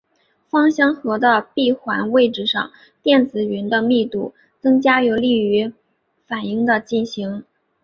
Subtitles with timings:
[0.49, 2.71] 芳香核的闭环位置上
[3.03, 5.71] 电子云的密度增加有利于
[6.25, 7.43] 反应的进行。